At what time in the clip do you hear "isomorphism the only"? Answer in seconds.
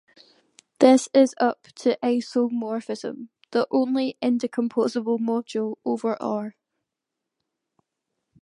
2.01-4.17